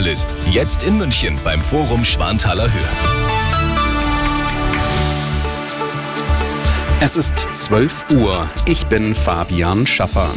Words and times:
List. 0.00 0.34
Jetzt 0.50 0.82
in 0.82 0.98
München 0.98 1.38
beim 1.44 1.62
Forum 1.62 2.04
Schwanthaler 2.04 2.64
Höhe. 2.64 2.82
Es 7.00 7.14
ist 7.14 7.38
12 7.38 8.06
Uhr. 8.16 8.48
Ich 8.66 8.86
bin 8.86 9.14
Fabian 9.14 9.86
Schaffer. 9.86 10.34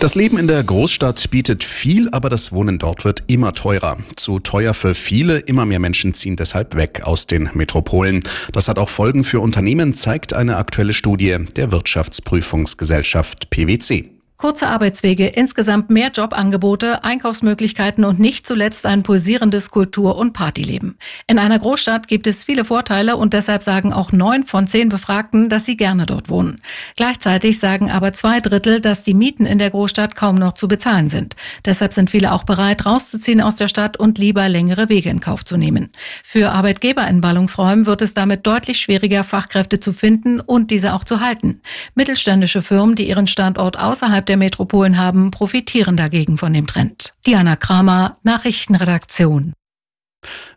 Das 0.00 0.16
Leben 0.16 0.38
in 0.38 0.48
der 0.48 0.64
Großstadt 0.64 1.30
bietet 1.30 1.62
viel, 1.62 2.08
aber 2.10 2.28
das 2.30 2.50
Wohnen 2.50 2.80
dort 2.80 3.04
wird 3.04 3.22
immer 3.28 3.52
teurer. 3.52 3.96
Zu 4.16 4.40
teuer 4.40 4.74
für 4.74 4.96
viele, 4.96 5.38
immer 5.38 5.64
mehr 5.64 5.78
Menschen 5.78 6.12
ziehen 6.12 6.34
deshalb 6.34 6.74
weg 6.74 7.02
aus 7.04 7.28
den 7.28 7.48
Metropolen. 7.52 8.24
Das 8.50 8.66
hat 8.66 8.80
auch 8.80 8.88
Folgen 8.88 9.22
für 9.22 9.38
Unternehmen, 9.38 9.94
zeigt 9.94 10.32
eine 10.32 10.56
aktuelle 10.56 10.94
Studie 10.94 11.36
der 11.54 11.70
Wirtschaftsprüfungsgesellschaft 11.70 13.50
PwC. 13.50 14.19
Kurze 14.40 14.68
Arbeitswege, 14.68 15.26
insgesamt 15.26 15.90
mehr 15.90 16.08
Jobangebote, 16.08 17.04
Einkaufsmöglichkeiten 17.04 18.06
und 18.06 18.18
nicht 18.18 18.46
zuletzt 18.46 18.86
ein 18.86 19.02
pulsierendes 19.02 19.70
Kultur- 19.70 20.16
und 20.16 20.32
Partyleben. 20.32 20.96
In 21.26 21.38
einer 21.38 21.58
Großstadt 21.58 22.08
gibt 22.08 22.26
es 22.26 22.44
viele 22.44 22.64
Vorteile 22.64 23.18
und 23.18 23.34
deshalb 23.34 23.62
sagen 23.62 23.92
auch 23.92 24.12
neun 24.12 24.44
von 24.44 24.66
zehn 24.66 24.88
Befragten, 24.88 25.50
dass 25.50 25.66
sie 25.66 25.76
gerne 25.76 26.06
dort 26.06 26.30
wohnen. 26.30 26.62
Gleichzeitig 26.96 27.58
sagen 27.58 27.90
aber 27.90 28.14
zwei 28.14 28.40
Drittel, 28.40 28.80
dass 28.80 29.02
die 29.02 29.12
Mieten 29.12 29.44
in 29.44 29.58
der 29.58 29.68
Großstadt 29.68 30.16
kaum 30.16 30.36
noch 30.36 30.54
zu 30.54 30.68
bezahlen 30.68 31.10
sind. 31.10 31.36
Deshalb 31.66 31.92
sind 31.92 32.08
viele 32.08 32.32
auch 32.32 32.44
bereit, 32.44 32.86
rauszuziehen 32.86 33.42
aus 33.42 33.56
der 33.56 33.68
Stadt 33.68 33.98
und 33.98 34.16
lieber 34.16 34.48
längere 34.48 34.88
Wege 34.88 35.10
in 35.10 35.20
Kauf 35.20 35.44
zu 35.44 35.58
nehmen. 35.58 35.90
Für 36.24 36.52
Arbeitgeber 36.52 37.06
in 37.08 37.20
Ballungsräumen 37.20 37.84
wird 37.84 38.00
es 38.00 38.14
damit 38.14 38.46
deutlich 38.46 38.80
schwieriger, 38.80 39.22
Fachkräfte 39.22 39.80
zu 39.80 39.92
finden 39.92 40.40
und 40.40 40.70
diese 40.70 40.94
auch 40.94 41.04
zu 41.04 41.20
halten. 41.20 41.60
Mittelständische 41.94 42.62
Firmen, 42.62 42.96
die 42.96 43.06
ihren 43.06 43.26
Standort 43.26 43.78
außerhalb 43.78 44.29
der 44.30 44.36
Metropolen 44.36 44.96
haben, 44.96 45.32
profitieren 45.32 45.96
dagegen 45.96 46.38
von 46.38 46.54
dem 46.54 46.66
Trend. 46.66 47.14
Diana 47.26 47.56
Kramer, 47.56 48.14
Nachrichtenredaktion. 48.22 49.52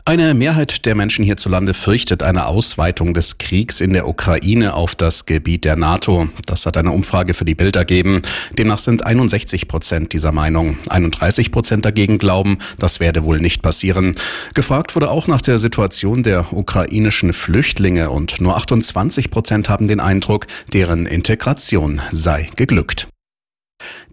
Eine 0.06 0.34
Mehrheit 0.34 0.86
der 0.86 0.94
Menschen 0.94 1.24
hierzulande 1.24 1.74
fürchtet 1.74 2.22
eine 2.22 2.48
Ausweitung 2.48 3.14
des 3.14 3.38
Kriegs 3.38 3.80
in 3.80 3.94
der 3.94 4.08
Ukraine 4.08 4.74
auf 4.74 4.94
das 4.94 5.26
Gebiet 5.26 5.64
der 5.64 5.78
NATO. 5.78 6.28
Das 6.46 6.66
hat 6.66 6.76
eine 6.76 6.92
Umfrage 6.92 7.34
für 7.34 7.46
die 7.46 7.56
Bild 7.56 7.78
ergeben. 7.78 8.22
Demnach 8.58 8.80
sind 8.80 9.06
61 9.06 9.70
Prozent 9.70 10.12
dieser 10.12 10.34
Meinung. 10.34 10.78
31 10.90 11.52
Prozent 11.52 11.86
dagegen 11.86 12.18
glauben, 12.18 12.58
das 12.78 13.00
werde 13.00 13.24
wohl 13.24 13.40
nicht 13.40 13.62
passieren. 13.62 14.14
Gefragt 14.54 14.94
wurde 14.96 15.10
auch 15.10 15.28
nach 15.28 15.42
der 15.42 15.58
Situation 15.58 16.22
der 16.22 16.52
ukrainischen 16.52 17.32
Flüchtlinge 17.32 18.10
und 18.10 18.42
nur 18.42 18.58
28 18.58 19.32
Prozent 19.32 19.70
haben 19.70 19.88
den 19.88 20.02
Eindruck, 20.02 20.48
deren 20.74 21.06
Integration 21.06 22.02
sei 22.12 22.50
geglückt. 22.58 23.08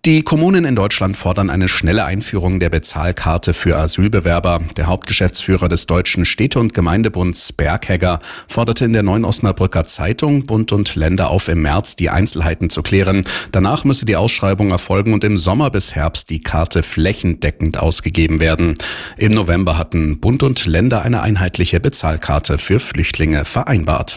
Die 0.07 0.23
Kommunen 0.23 0.65
in 0.65 0.77
Deutschland 0.77 1.15
fordern 1.15 1.51
eine 1.51 1.69
schnelle 1.69 2.07
Einführung 2.07 2.59
der 2.59 2.71
Bezahlkarte 2.71 3.53
für 3.53 3.77
Asylbewerber. 3.77 4.61
Der 4.79 4.87
Hauptgeschäftsführer 4.87 5.69
des 5.69 5.85
Deutschen 5.85 6.25
Städte- 6.25 6.59
und 6.59 6.73
Gemeindebunds 6.73 7.53
Berghegger 7.53 8.19
forderte 8.49 8.87
in 8.87 8.95
der 8.95 9.03
Neuen 9.03 9.27
Osnabrücker 9.27 9.85
Zeitung 9.85 10.47
Bund 10.47 10.73
und 10.73 10.95
Länder 10.95 11.29
auf, 11.29 11.49
im 11.49 11.61
März 11.61 11.97
die 11.97 12.09
Einzelheiten 12.09 12.71
zu 12.71 12.83
klären. 12.83 13.27
Danach 13.53 13.85
müsse 13.85 14.07
die 14.07 14.17
Ausschreibung 14.17 14.71
erfolgen 14.71 15.13
und 15.13 15.23
im 15.23 15.37
Sommer 15.37 15.69
bis 15.69 15.95
Herbst 15.95 16.31
die 16.31 16.41
Karte 16.41 16.83
flächendeckend 16.83 17.79
ausgegeben 17.79 18.41
werden. 18.41 18.77
Im 19.19 19.33
November 19.33 19.77
hatten 19.77 20.19
Bund 20.19 20.43
und 20.43 20.65
Länder 20.65 21.03
eine 21.03 21.21
einheitliche 21.21 21.79
Bezahlkarte 21.79 22.57
für 22.57 22.81
Flüchtlinge 22.81 23.45
vereinbart. 23.45 24.17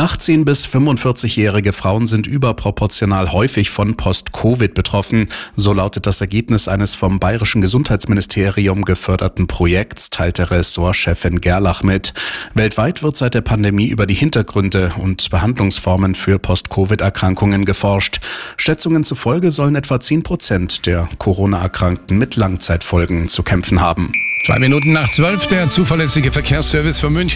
18 0.00 0.46
bis 0.46 0.66
45-jährige 0.66 1.74
Frauen 1.74 2.06
sind 2.06 2.26
überproportional 2.26 3.32
häufig 3.32 3.68
von 3.68 3.98
Post-Covid 3.98 4.72
betroffen. 4.72 5.28
So 5.54 5.74
lautet 5.74 6.06
das 6.06 6.22
Ergebnis 6.22 6.68
eines 6.68 6.94
vom 6.94 7.20
Bayerischen 7.20 7.60
Gesundheitsministerium 7.60 8.86
geförderten 8.86 9.46
Projekts, 9.46 10.08
teilte 10.08 10.50
Ressortchefin 10.50 11.42
Gerlach 11.42 11.82
mit. 11.82 12.14
Weltweit 12.54 13.02
wird 13.02 13.18
seit 13.18 13.34
der 13.34 13.42
Pandemie 13.42 13.88
über 13.88 14.06
die 14.06 14.14
Hintergründe 14.14 14.94
und 14.96 15.28
Behandlungsformen 15.28 16.14
für 16.14 16.38
Post-Covid-Erkrankungen 16.38 17.66
geforscht. 17.66 18.20
Schätzungen 18.56 19.04
zufolge 19.04 19.50
sollen 19.50 19.76
etwa 19.76 20.00
10 20.00 20.22
Prozent 20.22 20.86
der 20.86 21.10
Corona-Erkrankten 21.18 22.16
mit 22.16 22.36
Langzeitfolgen 22.36 23.28
zu 23.28 23.42
kämpfen 23.42 23.82
haben. 23.82 24.10
Zwei 24.46 24.58
Minuten 24.58 24.92
nach 24.92 25.10
zwölf, 25.10 25.46
der 25.48 25.68
zuverlässige 25.68 26.32
Verkehrsservice 26.32 27.00
für 27.00 27.10
München. 27.10 27.28